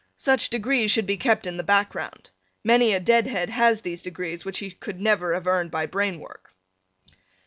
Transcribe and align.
Such 0.17 0.49
degrees 0.49 0.89
should 0.89 1.05
be 1.05 1.15
kept 1.15 1.45
in 1.45 1.57
the 1.57 1.63
background. 1.63 2.31
Many 2.63 2.91
a 2.91 2.99
deadhead 2.99 3.51
has 3.51 3.81
these 3.81 4.01
degrees 4.01 4.43
which 4.43 4.57
he 4.57 4.71
could 4.71 4.99
never 4.99 5.35
have 5.35 5.45
earned 5.45 5.69
by 5.69 5.85
brain 5.85 6.19
work. 6.19 6.55